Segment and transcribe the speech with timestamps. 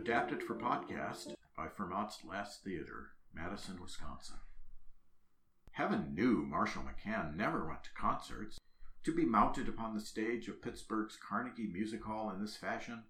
[0.00, 4.38] Adapted for podcast by Fermat's Last Theater, Madison, Wisconsin.
[5.72, 8.58] Heaven knew Marshall McCann never went to concerts.
[9.04, 13.02] To be mounted upon the stage of Pittsburgh's Carnegie Music Hall in this fashion,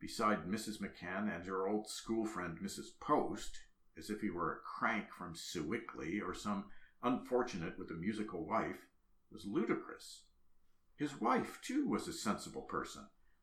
[0.00, 0.78] beside Mrs.
[0.78, 2.98] McCann and her old school friend Mrs.
[2.98, 3.58] Post,
[3.98, 6.64] as if he were a crank from Sewickley or some
[7.02, 8.86] unfortunate with a musical wife,
[9.30, 10.22] was ludicrous.
[10.96, 13.02] His wife, too, was a sensible person,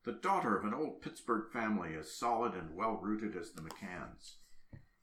[0.09, 4.37] the daughter of an old Pittsburgh family as solid and well rooted as the McCanns.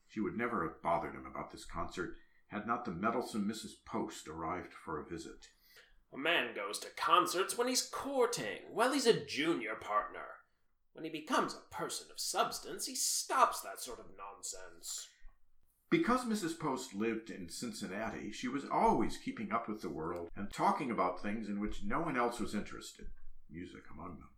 [0.08, 2.16] She would never have bothered him about this concert
[2.48, 3.74] had not the meddlesome Mrs.
[3.86, 5.46] Post arrived for a visit.
[6.12, 10.26] A man goes to concerts when he's courting, while he's a junior partner.
[10.92, 15.06] When he becomes a person of substance, he stops that sort of nonsense.
[15.88, 16.58] Because Mrs.
[16.58, 21.22] Post lived in Cincinnati, she was always keeping up with the world and talking about
[21.22, 23.06] things in which no one else was interested,
[23.48, 24.30] music among them.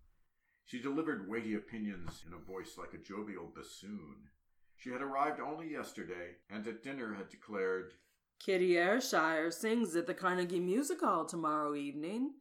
[0.68, 4.28] She delivered weighty opinions in a voice like a jovial bassoon.
[4.76, 7.94] She had arrived only yesterday, and at dinner had declared,
[8.38, 12.34] Kitty Ayrshire sings at the Carnegie Music Hall tomorrow evening.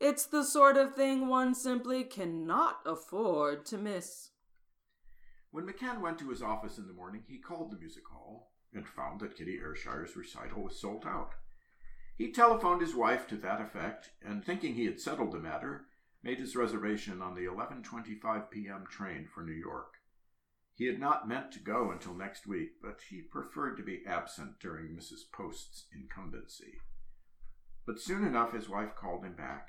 [0.00, 4.30] It's the sort of thing one simply cannot afford to miss.
[5.50, 8.88] When McCann went to his office in the morning, he called the music hall and
[8.88, 11.34] found that Kitty Ayrshire's recital was sold out.
[12.16, 15.84] He telephoned his wife to that effect, and thinking he had settled the matter,
[16.22, 18.84] made his reservation on the 11:25 p.m.
[18.90, 19.94] train for New York.
[20.74, 24.60] He had not meant to go until next week, but he preferred to be absent
[24.60, 25.30] during Mrs.
[25.32, 26.74] Post's incumbency.
[27.86, 29.68] But soon enough his wife called him back.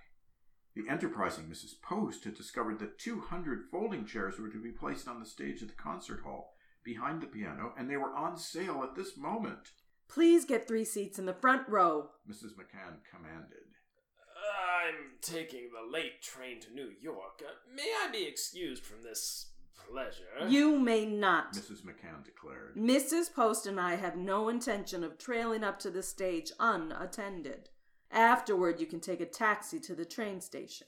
[0.76, 1.82] The enterprising Mrs.
[1.82, 5.70] Post had discovered that 200 folding chairs were to be placed on the stage at
[5.70, 9.72] the concert hall behind the piano, and they were on sale at this moment.
[10.08, 12.54] Please get three seats in the front row, Mrs.
[12.56, 13.67] McCann commanded.
[14.68, 17.42] I'm taking the late train to New York.
[17.42, 19.48] Uh, may I be excused from this
[19.90, 20.50] pleasure?
[20.50, 21.54] You may not.
[21.54, 21.82] Mrs.
[21.84, 22.76] McCann declared.
[22.76, 23.34] Mrs.
[23.34, 27.70] Post and I have no intention of trailing up to the stage unattended.
[28.12, 30.88] Afterward, you can take a taxi to the train station.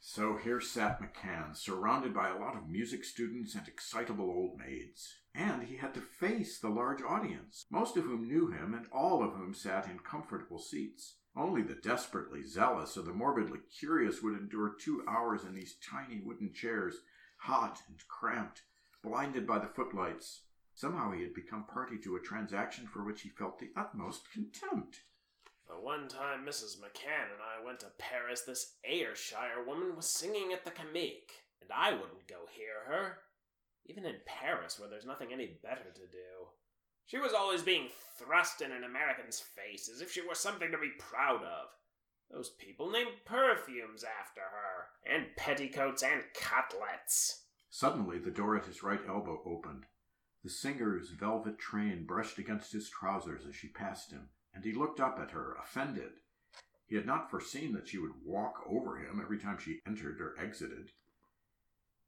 [0.00, 5.14] So here sat McCann, surrounded by a lot of music students and excitable old maids.
[5.34, 9.22] And he had to face the large audience, most of whom knew him and all
[9.22, 11.16] of whom sat in comfortable seats.
[11.36, 16.20] Only the desperately zealous or the morbidly curious would endure two hours in these tiny
[16.20, 16.98] wooden chairs,
[17.38, 18.62] hot and cramped,
[19.02, 20.42] blinded by the footlights.
[20.74, 25.00] Somehow he had become party to a transaction for which he felt the utmost contempt.
[25.68, 26.78] The one time Mrs.
[26.78, 31.70] McCann and I went to Paris, this Ayrshire woman was singing at the Comique, and
[31.72, 33.18] I wouldn't go hear her.
[33.86, 36.48] Even in Paris, where there's nothing any better to do.
[37.06, 40.78] She was always being thrust in an American's face as if she were something to
[40.78, 41.68] be proud of.
[42.30, 47.44] Those people named perfumes after her, and petticoats and cutlets.
[47.68, 49.84] Suddenly, the door at his right elbow opened.
[50.42, 55.00] The singer's velvet train brushed against his trousers as she passed him, and he looked
[55.00, 56.12] up at her, offended.
[56.86, 60.38] He had not foreseen that she would walk over him every time she entered or
[60.38, 60.90] exited.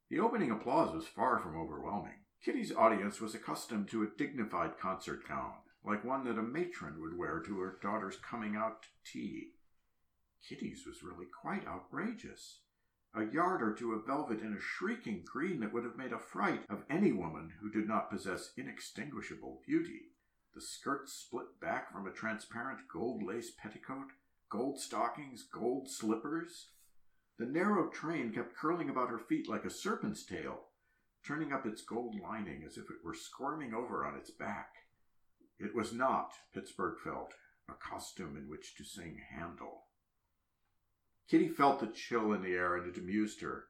[0.09, 2.21] The opening applause was far from overwhelming.
[2.45, 7.19] Kitty's audience was accustomed to a dignified concert gown, like one that a matron would
[7.19, 9.49] wear to her daughter's coming out tea.
[10.49, 12.61] Kitty's was really quite outrageous.
[13.15, 16.19] A yard or two of velvet in a shrieking green that would have made a
[16.19, 20.13] fright of any woman who did not possess inextinguishable beauty.
[20.55, 24.13] The skirts split back from a transparent gold lace petticoat,
[24.51, 26.69] gold stockings, gold slippers.
[27.39, 30.69] The narrow train kept curling about her feet like a serpent's tail,
[31.27, 34.71] turning up its gold lining as if it were squirming over on its back.
[35.59, 37.35] It was not, Pittsburgh felt,
[37.69, 39.85] a costume in which to sing Handel.
[41.29, 43.67] Kitty felt the chill in the air and it amused her.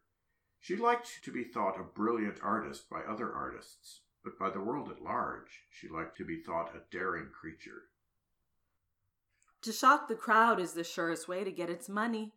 [0.60, 4.90] She liked to be thought a brilliant artist by other artists, but by the world
[4.90, 7.84] at large, she liked to be thought a daring creature.
[9.62, 12.32] To shock the crowd is the surest way to get its money.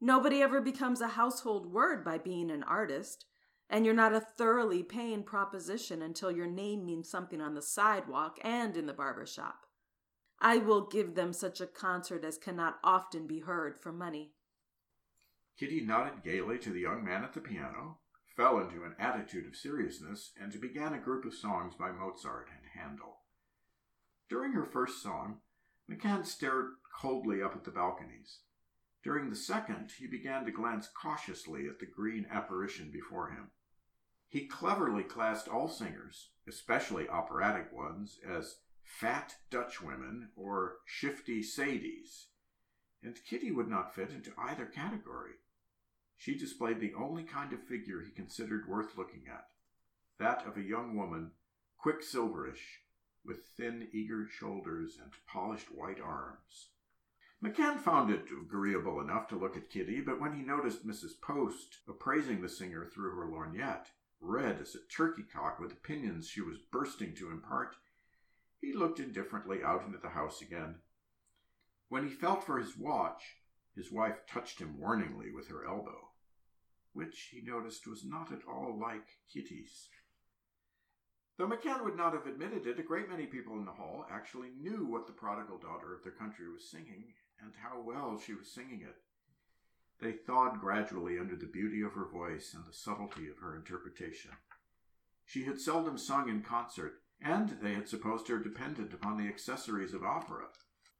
[0.00, 3.24] Nobody ever becomes a household word by being an artist,
[3.70, 8.38] and you're not a thoroughly paying proposition until your name means something on the sidewalk
[8.42, 9.66] and in the barber shop.
[10.40, 14.32] I will give them such a concert as cannot often be heard for money.
[15.58, 17.98] Kitty nodded gaily to the young man at the piano,
[18.36, 22.82] fell into an attitude of seriousness, and began a group of songs by Mozart and
[22.82, 23.20] Handel.
[24.28, 25.38] During her first song,
[25.90, 28.40] McCann stared coldly up at the balconies.
[29.04, 33.50] During the second, he began to glance cautiously at the green apparition before him.
[34.28, 42.28] He cleverly classed all singers, especially operatic ones, as fat Dutch women or shifty Sadies,
[43.02, 45.34] and Kitty would not fit into either category.
[46.16, 49.50] she displayed the only kind of figure he considered worth looking at
[50.18, 51.32] that of a young woman,
[51.76, 52.80] quicksilverish,
[53.24, 56.70] with thin, eager shoulders and polished white arms.
[57.44, 61.20] McCann found it agreeable enough to look at Kitty, but when he noticed Mrs.
[61.20, 63.88] Post appraising the singer through her lorgnette,
[64.18, 67.76] red as a turkey cock with opinions she was bursting to impart,
[68.62, 70.76] he looked indifferently out into the house again.
[71.90, 73.36] When he felt for his watch,
[73.76, 76.12] his wife touched him warningly with her elbow,
[76.94, 79.90] which he noticed was not at all like Kitty's.
[81.36, 84.50] Though McCann would not have admitted it, a great many people in the hall actually
[84.58, 88.52] knew what the prodigal daughter of their country was singing, and how well she was
[88.52, 88.96] singing it.
[90.00, 94.32] They thawed gradually under the beauty of her voice and the subtlety of her interpretation.
[95.24, 99.94] She had seldom sung in concert, and they had supposed her dependent upon the accessories
[99.94, 100.46] of opera.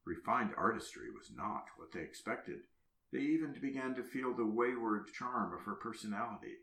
[0.04, 2.60] Refined artistry was not what they expected.
[3.12, 6.56] They even began to feel the wayward charm of her personality.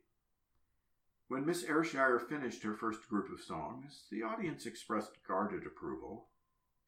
[1.28, 6.31] When Miss Ayrshire finished her first group of songs, the audience expressed guarded approval.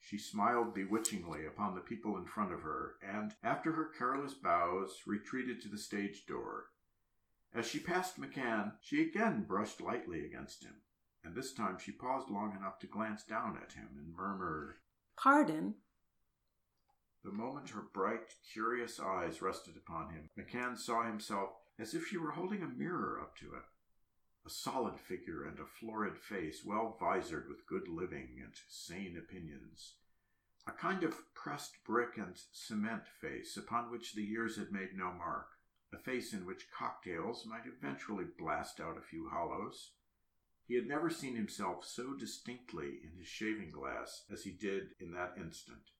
[0.05, 5.01] She smiled bewitchingly upon the people in front of her, and, after her careless bows,
[5.07, 6.71] retreated to the stage door.
[7.53, 10.81] As she passed McCann, she again brushed lightly against him,
[11.23, 14.81] and this time she paused long enough to glance down at him and murmur,
[15.15, 15.75] Pardon?
[17.23, 22.17] The moment her bright, curious eyes rested upon him, McCann saw himself as if she
[22.17, 23.63] were holding a mirror up to him
[24.45, 29.93] a solid figure and a florid face, well visored with good living and sane opinions.
[30.67, 35.11] A kind of pressed brick and cement face upon which the years had made no
[35.11, 35.47] mark.
[35.93, 39.91] A face in which cocktails might eventually blast out a few hollows.
[40.67, 45.11] He had never seen himself so distinctly in his shaving glass as he did in
[45.11, 45.91] that instant.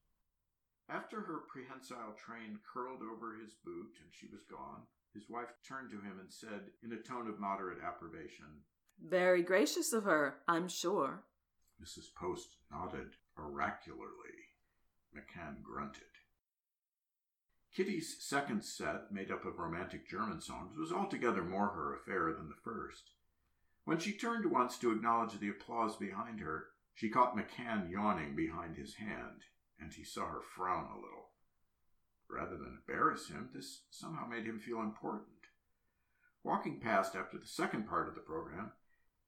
[0.90, 5.92] After her prehensile train curled over his boot and she was gone, his wife turned
[5.92, 8.64] to him and said, in a tone of moderate approbation,
[9.02, 11.24] Very gracious of her, I'm sure.
[11.82, 12.14] Mrs.
[12.16, 14.50] Post nodded oracularly.
[15.16, 16.04] McCann grunted.
[17.76, 22.48] Kitty's second set, made up of romantic German songs, was altogether more her affair than
[22.48, 23.12] the first.
[23.86, 28.78] When she turned once to acknowledge the applause behind her, she caught McCann yawning behind
[28.78, 29.42] his hand,
[29.80, 31.23] and he saw her frown a little.
[32.34, 35.28] Rather than embarrass him, this somehow made him feel important.
[36.44, 38.72] Walking past after the second part of the program,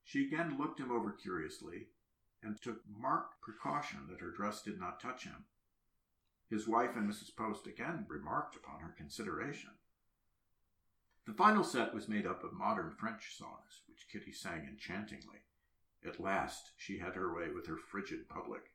[0.04, 1.88] she again looked him over curiously
[2.42, 5.46] and took marked precaution that her dress did not touch him.
[6.50, 7.36] His wife and Mrs.
[7.36, 9.72] Post again remarked upon her consideration.
[11.26, 15.44] The final set was made up of modern French songs, which Kitty sang enchantingly.
[16.06, 18.72] At last she had her way with her frigid public.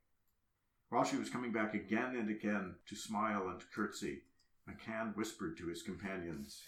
[0.91, 4.23] While she was coming back again and again to smile and curtsy,
[4.69, 6.63] McCann whispered to his companions,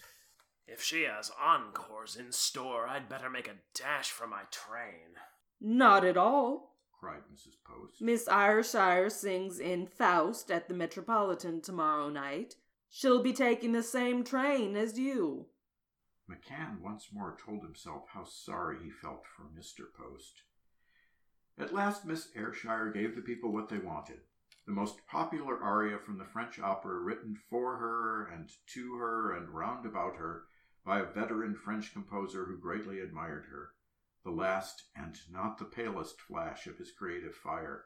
[0.65, 5.17] If she has encores in store, I'd better make a dash for my train.
[5.59, 7.55] Not at all, cried Mrs.
[7.65, 8.01] Post.
[8.01, 12.55] Miss Ayrshire sings in Faust at the Metropolitan tomorrow night.
[12.89, 15.47] She'll be taking the same train as you.
[16.31, 19.83] McCann once more told himself how sorry he felt for Mr.
[19.93, 20.43] Post.
[21.57, 24.21] At last Miss Ayrshire gave the people what they wanted
[24.65, 29.49] the most popular aria from the French opera written for her and to her and
[29.49, 30.45] round about her
[30.85, 33.71] by a veteran French composer who greatly admired her,
[34.23, 37.85] the last and not the palest flash of his creative fire.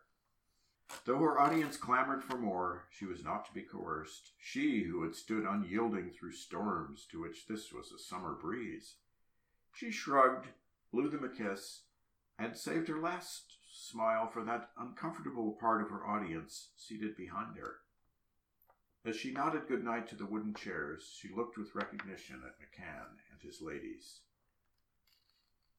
[1.06, 5.16] Though her audience clamored for more, she was not to be coerced, she who had
[5.16, 8.96] stood unyielding through storms to which this was a summer breeze.
[9.74, 10.48] She shrugged,
[10.92, 11.82] blew them a kiss,
[12.40, 13.57] and saved her last
[13.90, 17.78] smile for that uncomfortable part of her audience seated behind her.
[19.06, 23.18] As she nodded good night to the wooden chairs, she looked with recognition at McCann
[23.32, 24.20] and his ladies.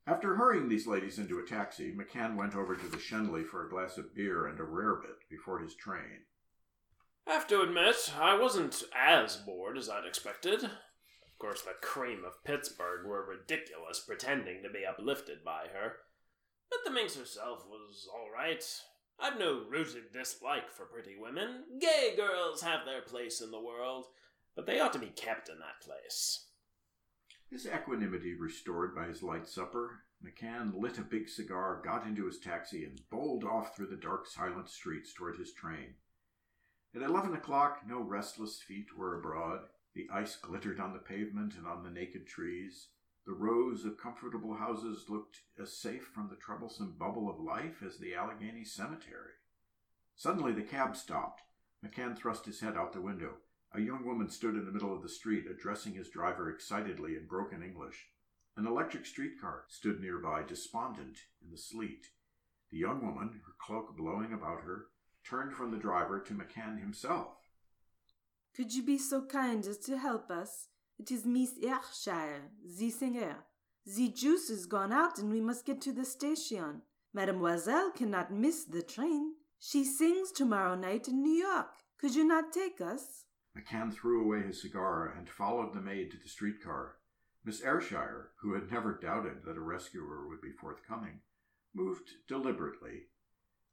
[0.06, 3.68] After hurrying these ladies into a taxi, McCann went over to the Schenley for a
[3.68, 6.24] glass of beer and a rarebit before his train.
[7.26, 10.64] Have to admit, I wasn't as bored as I'd expected.
[10.64, 15.96] Of course, the cream of Pittsburgh were ridiculous, pretending to be uplifted by her.
[16.70, 18.64] But the minx herself was all right.
[19.20, 21.64] I've no rooted dislike for pretty women.
[21.80, 24.06] Gay girls have their place in the world,
[24.54, 26.46] but they ought to be kept in that place.
[27.50, 32.38] His equanimity restored by his light supper, McCann lit a big cigar, got into his
[32.38, 35.94] taxi, and bowled off through the dark, silent streets toward his train.
[36.94, 39.60] At eleven o'clock, no restless feet were abroad.
[39.94, 42.88] The ice glittered on the pavement and on the naked trees.
[43.28, 47.98] The rows of comfortable houses looked as safe from the troublesome bubble of life as
[47.98, 49.32] the Allegheny Cemetery.
[50.16, 51.42] Suddenly the cab stopped.
[51.84, 53.34] McCann thrust his head out the window.
[53.74, 57.26] A young woman stood in the middle of the street, addressing his driver excitedly in
[57.26, 58.06] broken English.
[58.56, 62.06] An electric streetcar stood nearby, despondent in the sleet.
[62.70, 64.86] The young woman, her cloak blowing about her,
[65.22, 67.34] turned from the driver to McCann himself.
[68.56, 70.68] Could you be so kind as to help us?
[70.98, 73.36] It is Miss Ayrshire, the singer.
[73.86, 76.82] The juice is gone out and we must get to the station.
[77.14, 79.34] Mademoiselle cannot miss the train.
[79.60, 81.70] She sings tomorrow night in New York.
[81.98, 83.24] Could you not take us?
[83.56, 86.96] McCann threw away his cigar and followed the maid to the streetcar.
[87.44, 91.20] Miss Ayrshire, who had never doubted that a rescuer would be forthcoming,
[91.74, 93.06] moved deliberately.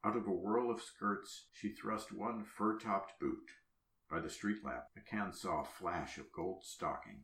[0.03, 3.49] Out of a whirl of skirts, she thrust one fur topped boot.
[4.09, 7.23] By the street lamp, McCann saw a flash of gold stocking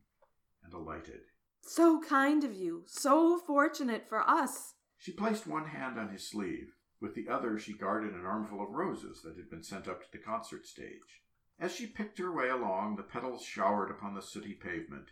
[0.63, 1.21] and alighted.
[1.61, 2.83] So kind of you.
[2.87, 4.73] So fortunate for us.
[4.97, 6.73] She placed one hand on his sleeve.
[6.99, 10.11] With the other, she guarded an armful of roses that had been sent up to
[10.11, 11.23] the concert stage.
[11.59, 15.11] As she picked her way along, the petals showered upon the sooty pavement.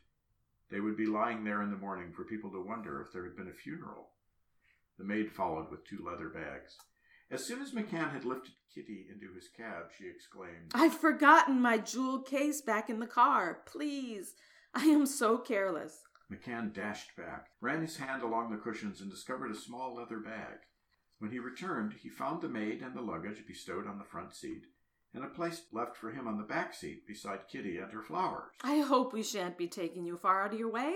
[0.70, 3.36] They would be lying there in the morning for people to wonder if there had
[3.36, 4.12] been a funeral.
[4.98, 6.78] The maid followed with two leather bags.
[7.32, 11.78] As soon as McCann had lifted Kitty into his cab, she exclaimed, I've forgotten my
[11.78, 13.60] jewel case back in the car.
[13.66, 14.34] Please.
[14.74, 16.02] I am so careless.
[16.32, 20.60] McCann dashed back, ran his hand along the cushions, and discovered a small leather bag.
[21.20, 24.66] When he returned, he found the maid and the luggage bestowed on the front seat,
[25.14, 28.52] and a place left for him on the back seat beside Kitty and her flowers.
[28.64, 30.96] I hope we shan't be taking you far out of your way.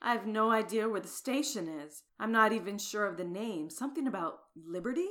[0.00, 2.04] I've no idea where the station is.
[2.20, 3.68] I'm not even sure of the name.
[3.68, 5.08] Something about liberty?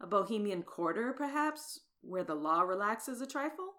[0.00, 3.74] A bohemian quarter, perhaps, where the law relaxes a trifle?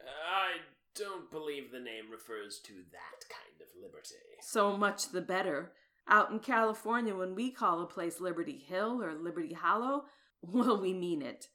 [0.00, 0.58] I
[0.94, 4.14] don't believe the name refers to that kind of liberty.
[4.42, 5.72] So much the better.
[6.08, 10.04] Out in California, when we call a place Liberty Hill or Liberty Hollow,
[10.42, 11.48] well, we mean it.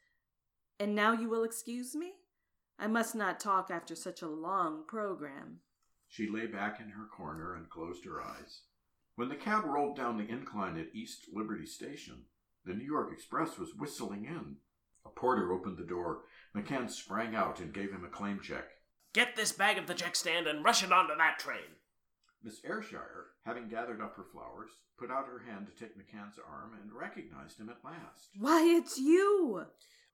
[0.79, 2.13] And now you will excuse me?
[2.77, 5.59] I must not talk after such a long program.
[6.07, 8.61] She lay back in her corner and closed her eyes.
[9.15, 12.25] When the cab rolled down the incline at East Liberty Station,
[12.65, 14.57] the New York Express was whistling in.
[15.05, 16.21] A porter opened the door.
[16.55, 18.65] McCann sprang out and gave him a claim check.
[19.13, 21.77] Get this bag of the check stand and rush it onto that train.
[22.43, 24.69] Miss Ayrshire, having gathered up her flowers,
[24.99, 28.29] put out her hand to take McCann's arm and recognized him at last.
[28.37, 29.65] Why, it's you!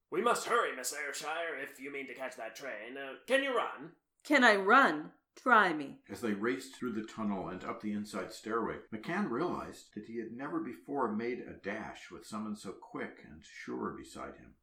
[0.10, 2.98] We must hurry, Miss Ayrshire, if you mean to catch that train.
[2.98, 3.92] Uh, can you run?
[4.24, 5.12] Can I run?
[5.36, 5.98] Try me.
[6.10, 10.18] As they raced through the tunnel and up the inside stairway, McCann realized that he
[10.18, 14.54] had never before made a dash with someone so quick and sure beside him.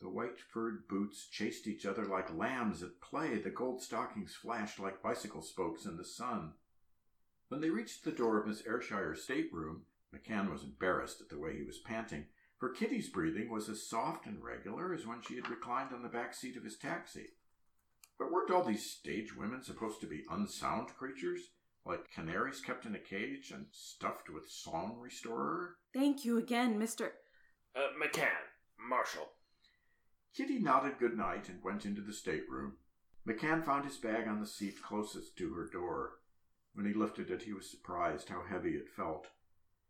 [0.00, 3.38] The white furred boots chased each other like lambs at play.
[3.38, 6.54] The gold stockings flashed like bicycle spokes in the sun.
[7.48, 9.82] When they reached the door of Miss Ayrshire's stateroom,
[10.14, 12.26] McCann was embarrassed at the way he was panting,
[12.58, 16.08] for Kitty's breathing was as soft and regular as when she had reclined on the
[16.08, 17.28] back seat of his taxi.
[18.18, 21.50] But weren't all these stage women supposed to be unsound creatures,
[21.84, 25.76] like canaries kept in a cage and stuffed with song restorer?
[25.92, 27.10] Thank you again, Mr.
[27.76, 28.28] Uh, McCann.
[28.78, 29.30] Marshall.
[30.34, 32.74] Kitty nodded good night and went into the stateroom.
[33.26, 36.18] McCann found his bag on the seat closest to her door.
[36.74, 39.28] When he lifted it, he was surprised how heavy it felt.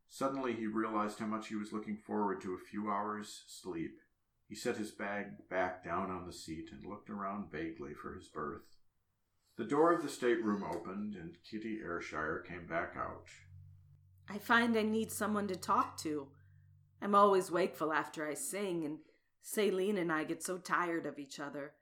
[0.09, 3.99] Suddenly, he realized how much he was looking forward to a few hours' sleep.
[4.49, 8.29] He set his bag back down on the seat and looked around vaguely for his
[8.29, 8.77] berth.
[9.57, 13.29] The door of the stateroom opened, and Kitty Ayrshire came back out.
[14.29, 16.29] I find I need someone to talk to.
[17.01, 18.99] I'm always wakeful after I sing, and
[19.43, 21.73] Celine and I get so tired of each other.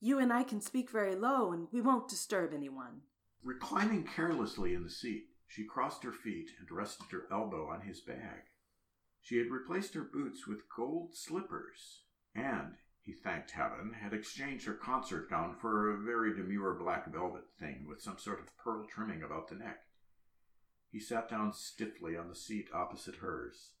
[0.00, 3.02] You and I can speak very low, and we won't disturb anyone.
[3.42, 8.00] Reclining carelessly in the seat, she crossed her feet and rested her elbow on his
[8.00, 8.42] bag.
[9.22, 12.02] She had replaced her boots with gold slippers,
[12.34, 17.44] and, he thanked heaven, had exchanged her concert gown for a very demure black velvet
[17.58, 19.80] thing with some sort of pearl trimming about the neck.
[20.90, 23.72] He sat down stiffly on the seat opposite hers.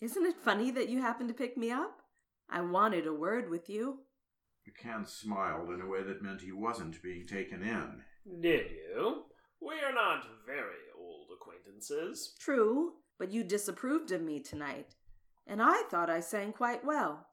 [0.00, 2.02] Isn't it funny that you happened to pick me up?
[2.48, 4.00] I wanted a word with you.
[4.68, 8.02] McCann smiled in a way that meant he wasn't being taken in.
[8.40, 9.24] Did you?
[9.60, 12.34] We are not very old acquaintances.
[12.38, 14.94] True, but you disapproved of me tonight,
[15.46, 17.26] and I thought I sang quite well.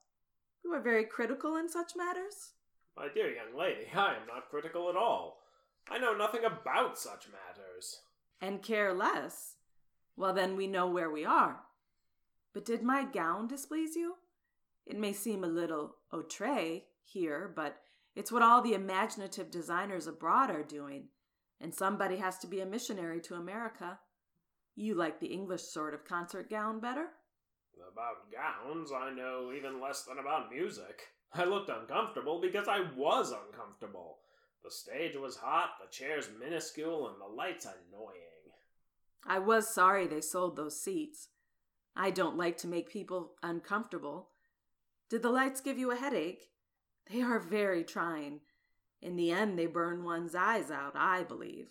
[0.64, 2.54] You are very critical in such matters?
[2.96, 5.40] My dear young lady, I am not critical at all.
[5.90, 8.02] I know nothing about such matters.
[8.40, 9.56] And care less?
[10.16, 11.62] Well, then we know where we are.
[12.54, 14.16] But did my gown displease you?
[14.86, 17.78] It may seem a little outre here, but
[18.16, 21.10] it's what all the imaginative designers abroad are doing,
[21.60, 24.00] and somebody has to be a missionary to America.
[24.76, 27.08] You like the English sort of concert gown better?
[27.92, 31.02] About gowns, I know even less than about music.
[31.34, 34.20] I looked uncomfortable because I was uncomfortable.
[34.64, 38.18] The stage was hot, the chairs minuscule, and the lights annoying.
[39.26, 41.30] I was sorry they sold those seats.
[41.96, 44.30] I don't like to make people uncomfortable.
[45.10, 46.50] Did the lights give you a headache?
[47.12, 48.42] They are very trying.
[49.02, 51.70] In the end, they burn one's eyes out, I believe.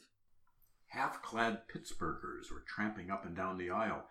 [0.90, 4.06] Half clad Pittsburghers were tramping up and down the aisle,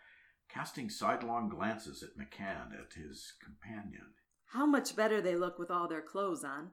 [0.48, 4.14] casting sidelong glances at McCann, at his companion.
[4.46, 6.72] How much better they look with all their clothes on.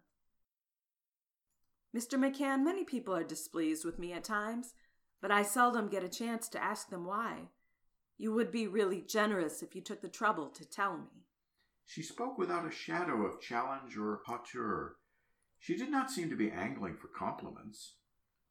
[1.95, 2.19] Mr.
[2.19, 4.75] McCann, many people are displeased with me at times,
[5.21, 7.49] but I seldom get a chance to ask them why.
[8.17, 11.25] You would be really generous if you took the trouble to tell me.
[11.85, 14.97] She spoke without a shadow of challenge or hauteur.
[15.59, 17.95] She did not seem to be angling for compliments.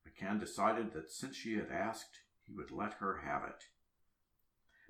[0.07, 3.63] McCann decided that since she had asked, he would let her have it.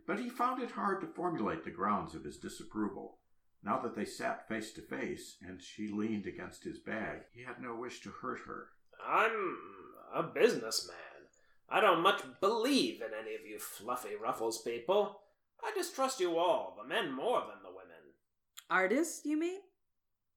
[0.07, 3.19] But he found it hard to formulate the grounds of his disapproval.
[3.63, 7.59] Now that they sat face to face and she leaned against his bag, he had
[7.59, 8.67] no wish to hurt her.
[9.03, 9.57] I'm
[10.13, 10.95] a businessman.
[11.67, 15.21] I don't much believe in any of you fluffy ruffles people.
[15.63, 18.13] I distrust you all, the men more than the women.
[18.69, 19.61] Artists, you mean?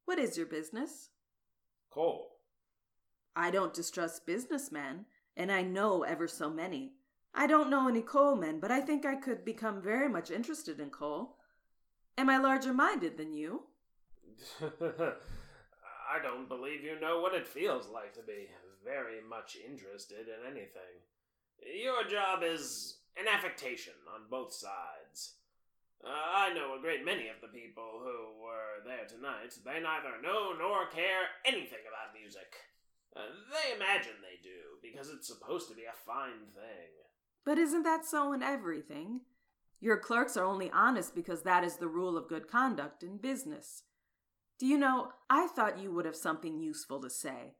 [0.06, 1.10] What is your business?
[1.90, 2.37] Coal.
[3.38, 5.04] I don't distrust businessmen,
[5.36, 6.94] and I know ever so many.
[7.32, 10.80] I don't know any coal men, but I think I could become very much interested
[10.80, 11.36] in coal.
[12.18, 13.62] Am I larger minded than you?
[14.60, 18.48] I don't believe you know what it feels like to be
[18.84, 20.98] very much interested in anything.
[21.80, 25.34] Your job is an affectation on both sides.
[26.04, 29.54] Uh, I know a great many of the people who were there tonight.
[29.64, 32.52] They neither know nor care anything about music.
[33.18, 36.90] Uh, they imagine they do, because it's supposed to be a fine thing.
[37.44, 39.22] But isn't that so in everything?
[39.80, 43.82] Your clerks are only honest because that is the rule of good conduct in business.
[44.58, 47.54] Do you know, I thought you would have something useful to say,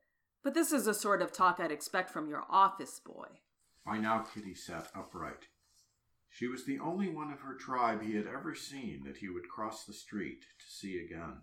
[0.44, 3.26] but this is a sort of talk I'd expect from your office boy.
[3.84, 5.46] By now, Kitty sat upright.
[6.28, 9.48] She was the only one of her tribe he had ever seen that he would
[9.48, 11.38] cross the street to see again.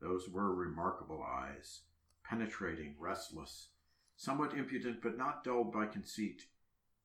[0.00, 1.80] Those were remarkable eyes,
[2.24, 3.68] penetrating, restless,
[4.16, 6.46] somewhat impudent, but not dulled by conceit.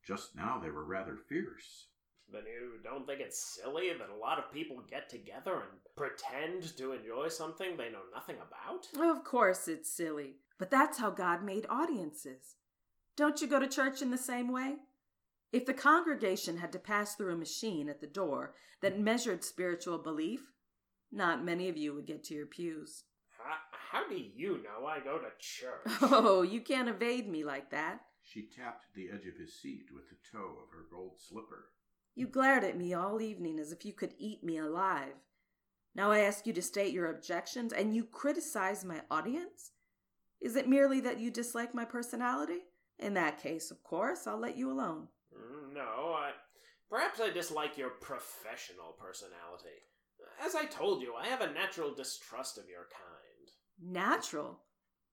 [0.05, 1.87] Just now they were rather fierce.
[2.31, 6.77] Then you don't think it's silly that a lot of people get together and pretend
[6.77, 8.87] to enjoy something they know nothing about?
[9.03, 12.55] Of course it's silly, but that's how God made audiences.
[13.15, 14.75] Don't you go to church in the same way?
[15.51, 19.97] If the congregation had to pass through a machine at the door that measured spiritual
[19.97, 20.53] belief,
[21.11, 23.05] not many of you would get to your pews.
[23.91, 25.97] How, how do you know I go to church?
[26.01, 28.01] Oh, you can't evade me like that.
[28.21, 31.69] She tapped the edge of his seat with the toe of her gold slipper.
[32.15, 35.13] You glared at me all evening as if you could eat me alive.
[35.95, 39.71] Now I ask you to state your objections, and you criticize my audience?
[40.39, 42.59] Is it merely that you dislike my personality?
[42.99, 45.07] In that case, of course, I'll let you alone.
[45.35, 46.31] Mm, No, I.
[46.89, 49.79] Perhaps I dislike your professional personality.
[50.43, 53.18] As I told you, I have a natural distrust of your kind.
[53.81, 54.59] Natural?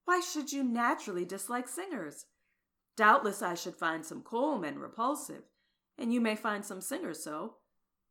[0.04, 2.26] Why should you naturally dislike singers?
[2.96, 5.42] Doubtless I should find some coalmen repulsive,
[5.98, 7.56] and you may find some singers so,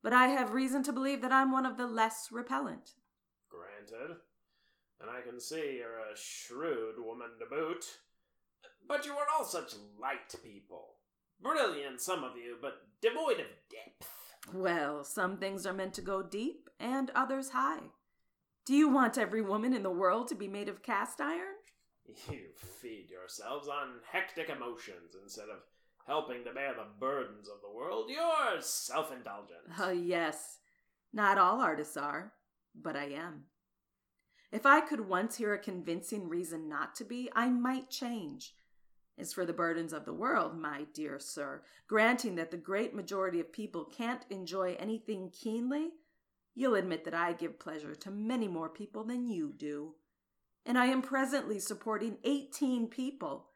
[0.03, 2.91] but I have reason to believe that I'm one of the less repellent.
[3.49, 4.17] Granted.
[5.01, 7.85] And I can see you're a shrewd woman to boot.
[8.87, 10.95] But you are all such light people.
[11.41, 14.11] Brilliant, some of you, but devoid of depth.
[14.53, 17.89] Well, some things are meant to go deep and others high.
[18.65, 21.55] Do you want every woman in the world to be made of cast iron?
[22.31, 22.41] You
[22.81, 25.61] feed yourselves on hectic emotions instead of
[26.05, 28.09] helping to bear the burdens of the world.
[28.09, 29.61] You're self indulgent.
[29.79, 30.59] Oh, yes.
[31.11, 32.33] Not all artists are,
[32.75, 33.45] but I am.
[34.51, 38.53] If I could once hear a convincing reason not to be, I might change.
[39.17, 43.39] As for the burdens of the world, my dear sir, granting that the great majority
[43.39, 45.91] of people can't enjoy anything keenly,
[46.55, 49.95] you'll admit that I give pleasure to many more people than you do.
[50.65, 53.49] And I am presently supporting 18 people.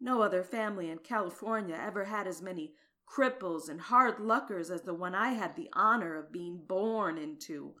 [0.00, 2.72] No other family in California ever had as many
[3.08, 7.74] cripples and hard luckers as the one I had the honor of being born into.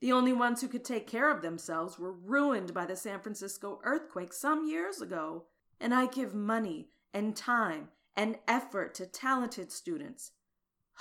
[0.00, 3.80] The only ones who could take care of themselves were ruined by the San Francisco
[3.84, 5.44] earthquake some years ago
[5.82, 10.30] and I give money and time and effort to talented students.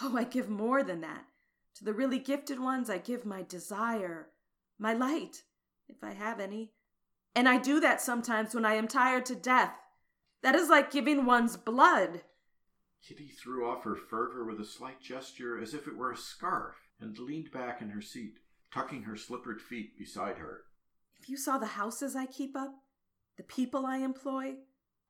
[0.02, 1.26] Oh, I give more than that.
[1.76, 4.30] To the really gifted ones, I give my desire,
[4.78, 5.44] my light,
[5.88, 6.74] if I have any.
[7.36, 9.74] And I do that sometimes when I am tired to death.
[10.44, 12.22] That is like giving one's blood.
[13.08, 16.76] Kitty threw off her fervor with a slight gesture as if it were a scarf
[17.00, 18.40] and leaned back in her seat,
[18.74, 20.64] tucking her slippered feet beside her.
[21.20, 22.74] If you saw the houses I keep up,
[23.38, 24.56] the people I employ,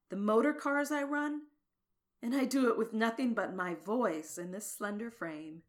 [0.10, 1.42] the motor cars I run,
[2.22, 5.64] and I do it with nothing but my voice and this slender frame.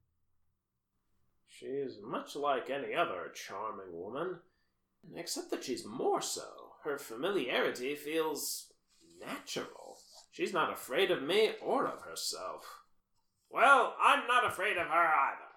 [1.63, 4.41] She's much like any other charming woman,
[5.15, 6.75] except that she's more so.
[6.83, 8.73] Her familiarity feels
[9.21, 9.99] natural.
[10.33, 12.81] She's not afraid of me or of herself.
[13.49, 15.53] Well, I'm not afraid of her either.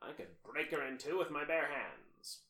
[0.00, 2.42] I could break her in two with my bare hands.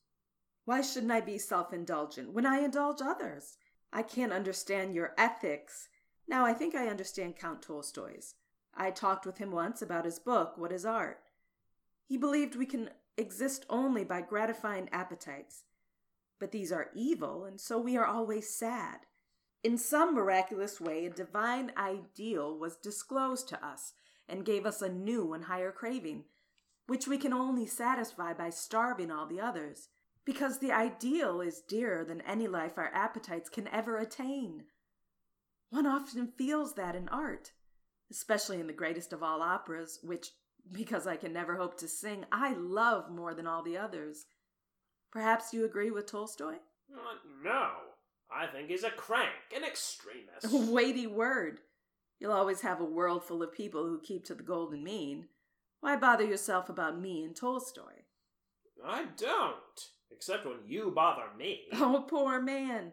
[0.66, 3.56] Why shouldn't I be self indulgent when I indulge others?
[3.90, 5.88] I can't understand your ethics.
[6.26, 8.34] Now I think I understand Count Tolstoy's.
[8.74, 11.20] I talked with him once about his book, What is Art?
[12.08, 15.64] He believed we can exist only by gratifying appetites.
[16.40, 19.00] But these are evil, and so we are always sad.
[19.62, 23.92] In some miraculous way, a divine ideal was disclosed to us
[24.28, 26.24] and gave us a new and higher craving,
[26.86, 29.88] which we can only satisfy by starving all the others,
[30.24, 34.64] because the ideal is dearer than any life our appetites can ever attain.
[35.70, 37.52] One often feels that in art,
[38.10, 40.30] especially in the greatest of all operas, which
[40.72, 44.26] because I can never hope to sing, I love more than all the others.
[45.10, 46.54] Perhaps you agree with Tolstoy?
[46.92, 47.68] Uh, no.
[48.30, 50.44] I think he's a crank, an extremist.
[50.52, 51.60] A weighty word.
[52.20, 55.28] You'll always have a world full of people who keep to the golden mean.
[55.80, 58.02] Why bother yourself about me and Tolstoy?
[58.84, 59.54] I don't,
[60.10, 61.62] except when you bother me.
[61.74, 62.92] Oh, poor man.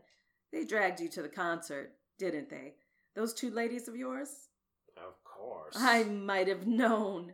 [0.53, 2.75] They dragged you to the concert, didn't they?
[3.15, 4.29] Those two ladies of yours?
[4.97, 5.75] Of course.
[5.77, 7.33] I might have known.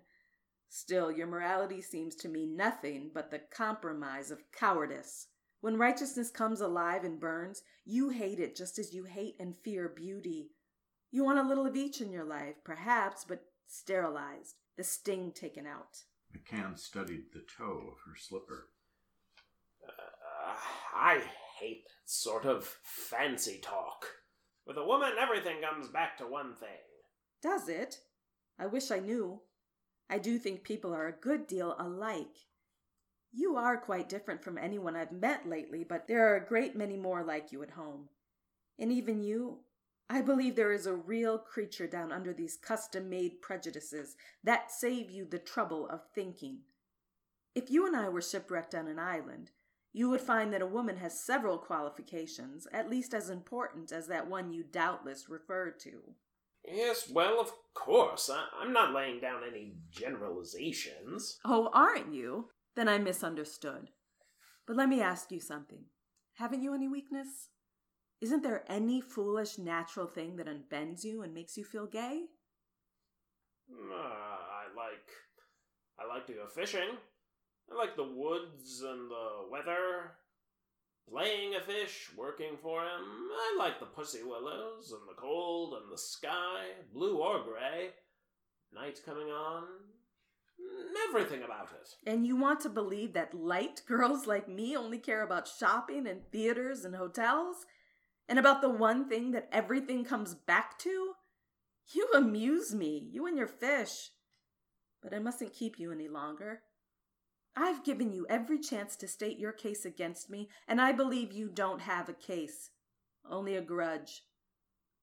[0.73, 5.27] Still, your morality seems to me nothing but the compromise of cowardice.
[5.59, 9.89] When righteousness comes alive and burns, you hate it just as you hate and fear
[9.89, 10.51] beauty.
[11.11, 15.67] You want a little of each in your life, perhaps, but sterilized, the sting taken
[15.67, 16.05] out.
[16.33, 18.69] McCann studied the toe of her slipper.
[19.85, 20.55] Uh,
[20.95, 21.21] I
[21.59, 24.05] hate that sort of fancy talk.
[24.65, 26.69] With a woman, everything comes back to one thing.
[27.43, 27.97] Does it?
[28.57, 29.41] I wish I knew.
[30.11, 32.35] I do think people are a good deal alike.
[33.31, 36.97] You are quite different from anyone I've met lately, but there are a great many
[36.97, 38.09] more like you at home.
[38.77, 39.59] And even you,
[40.09, 45.09] I believe there is a real creature down under these custom made prejudices that save
[45.09, 46.63] you the trouble of thinking.
[47.55, 49.51] If you and I were shipwrecked on an island,
[49.93, 54.27] you would find that a woman has several qualifications, at least as important as that
[54.27, 56.15] one you doubtless referred to.
[56.65, 58.29] Yes, well, of course.
[58.29, 61.39] I- I'm not laying down any generalizations.
[61.43, 62.49] Oh, aren't you?
[62.75, 63.89] Then I misunderstood.
[64.67, 65.85] But let me ask you something.
[66.35, 67.49] Haven't you any weakness?
[68.21, 72.25] Isn't there any foolish natural thing that unbends you and makes you feel gay?
[73.69, 75.09] Uh, I like.
[75.99, 76.97] I like to go fishing.
[77.71, 80.11] I like the woods and the weather.
[81.09, 83.03] Playing a fish, working for him.
[83.33, 87.89] I like the pussy willows and the cold and the sky, blue or gray.
[88.73, 89.63] Night coming on.
[91.09, 92.09] Everything about it.
[92.09, 96.21] And you want to believe that light girls like me only care about shopping and
[96.31, 97.65] theaters and hotels?
[98.29, 101.13] And about the one thing that everything comes back to?
[101.93, 104.11] You amuse me, you and your fish.
[105.01, 106.61] But I mustn't keep you any longer.
[107.55, 111.49] I've given you every chance to state your case against me, and I believe you
[111.49, 112.69] don't have a case,
[113.29, 114.23] only a grudge.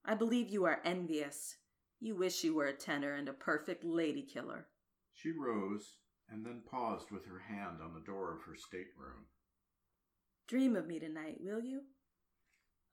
[0.03, 1.57] I believe you are envious.
[1.99, 4.67] You wish you were a tenor and a perfect lady killer.
[5.13, 5.97] She rose
[6.31, 9.25] and then paused with her hand on the door of her stateroom.
[10.47, 11.81] Dream of me tonight, will you?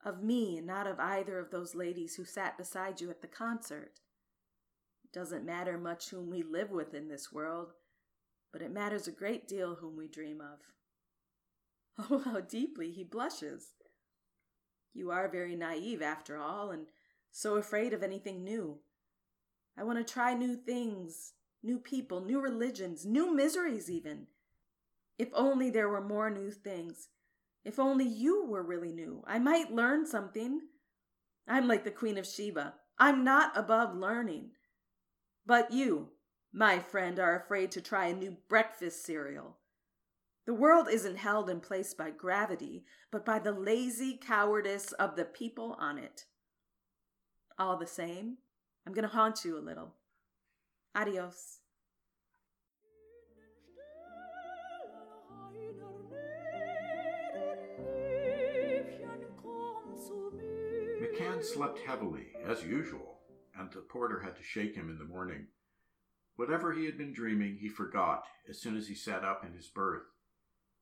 [0.05, 3.27] Of me and not of either of those ladies who sat beside you at the
[3.27, 3.99] concert.
[5.03, 7.71] It doesn't matter much whom we live with in this world
[8.51, 10.59] but it matters a great deal whom we dream of.
[12.11, 13.73] Oh, how deeply he blushes!
[14.93, 16.87] You are very naive, after all, and
[17.31, 18.79] so afraid of anything new.
[19.77, 21.33] I want to try new things,
[21.63, 24.27] new people, new religions, new miseries, even.
[25.17, 27.09] If only there were more new things.
[27.63, 30.61] If only you were really new, I might learn something.
[31.47, 32.75] I'm like the Queen of Sheba.
[32.97, 34.51] I'm not above learning.
[35.45, 36.09] But you,
[36.53, 39.57] my friend, are afraid to try a new breakfast cereal.
[40.45, 45.25] The world isn't held in place by gravity, but by the lazy cowardice of the
[45.25, 46.25] people on it.
[47.59, 48.37] All the same,
[48.85, 49.95] I'm going to haunt you a little.
[50.95, 51.59] Adios.
[61.01, 63.19] McCann slept heavily, as usual,
[63.59, 65.47] and the porter had to shake him in the morning.
[66.37, 69.67] Whatever he had been dreaming, he forgot as soon as he sat up in his
[69.67, 70.03] berth.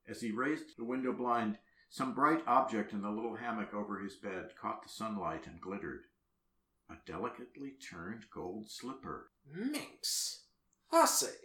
[0.07, 1.57] As he raised the window blind,
[1.89, 6.03] Some bright object in the little hammock over his bed caught the sunlight and glittered.
[6.89, 9.31] A delicately turned gold slipper.
[9.49, 10.43] Minx!
[10.87, 11.37] Hussy!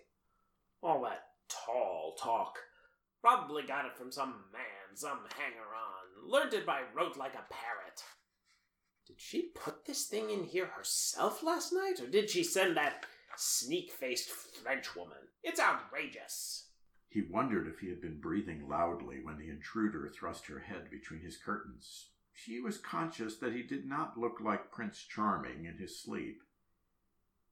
[0.82, 2.58] All that tall talk.
[3.20, 6.28] Probably got it from some man, some hanger on.
[6.28, 8.02] Learned it by rote like a parrot.
[9.06, 13.04] Did she put this thing in here herself last night, or did she send that
[13.36, 15.28] sneak faced Frenchwoman?
[15.42, 16.68] It's outrageous.
[17.08, 21.20] He wondered if he had been breathing loudly when the intruder thrust her head between
[21.20, 22.10] his curtains.
[22.32, 26.42] She was conscious that he did not look like Prince Charming in his sleep.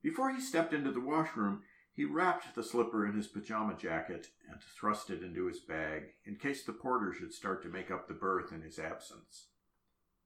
[0.03, 4.61] Before he stepped into the washroom, he wrapped the slipper in his pajama jacket and
[4.63, 8.15] thrust it into his bag in case the porter should start to make up the
[8.15, 9.49] berth in his absence.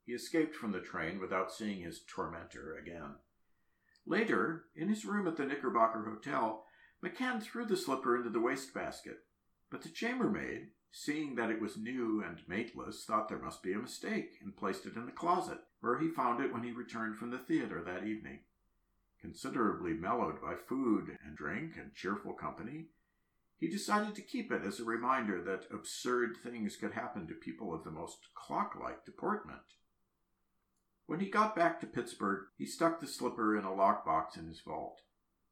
[0.05, 3.15] He escaped from the train without seeing his tormentor again.
[4.07, 6.65] Later, in his room at the Knickerbocker Hotel,
[7.05, 9.19] McCann threw the slipper into the wastebasket,
[9.71, 13.79] but the chambermaid, seeing that it was new and mateless, thought there must be a
[13.79, 17.31] mistake and placed it in the closet, where he found it when he returned from
[17.31, 18.41] the theater that evening.
[19.21, 22.87] Considerably mellowed by food and drink and cheerful company,
[23.57, 27.73] he decided to keep it as a reminder that absurd things could happen to people
[27.73, 29.63] of the most clock like deportment.
[31.13, 34.63] When he got back to Pittsburgh, he stuck the slipper in a lockbox in his
[34.63, 35.03] vault,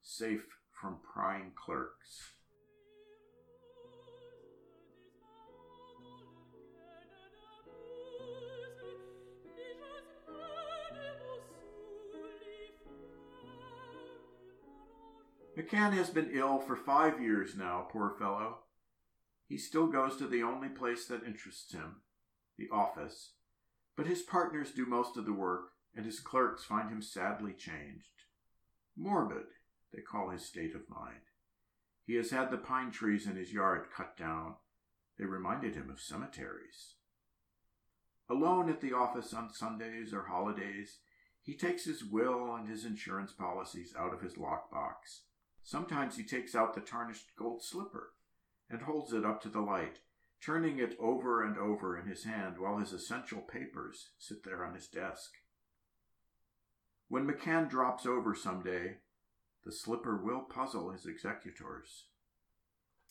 [0.00, 2.32] safe from prying clerks.
[15.58, 18.60] McCann has been ill for five years now, poor fellow.
[19.46, 21.96] He still goes to the only place that interests him,
[22.56, 23.32] the office,
[23.96, 28.24] but his partners do most of the work, and his clerks find him sadly changed.
[28.96, 29.46] Morbid,
[29.92, 31.20] they call his state of mind.
[32.06, 34.54] He has had the pine trees in his yard cut down.
[35.18, 36.94] They reminded him of cemeteries.
[38.28, 40.98] Alone at the office on Sundays or holidays,
[41.42, 45.22] he takes his will and his insurance policies out of his lockbox
[45.62, 48.14] Sometimes he takes out the tarnished gold slipper
[48.68, 49.98] and holds it up to the light,
[50.44, 54.74] turning it over and over in his hand while his essential papers sit there on
[54.74, 55.32] his desk.
[57.08, 58.98] When McCann drops over some day,
[59.64, 62.04] the slipper will puzzle his executors.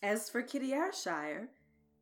[0.01, 1.49] As for Kitty Ayrshire,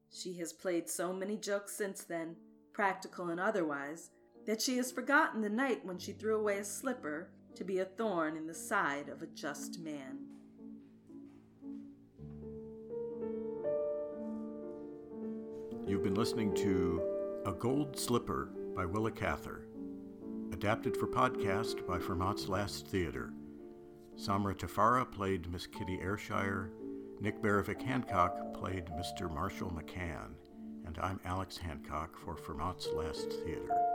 [0.10, 2.36] she has played so many jokes since then,
[2.72, 4.12] practical and otherwise,
[4.46, 7.86] that she has forgotten the night when she threw away a slipper to be a
[7.86, 10.27] thorn in the side of a just man.
[15.88, 17.02] You've been listening to
[17.46, 19.70] A Gold Slipper by Willa Cather,
[20.52, 23.32] adapted for podcast by Fermat's Last Theatre.
[24.18, 26.72] Samra Tafara played Miss Kitty Ayrshire,
[27.22, 29.34] Nick Barovic Hancock played Mr.
[29.34, 30.34] Marshall McCann,
[30.86, 33.87] and I'm Alex Hancock for Fermat's Last Theatre.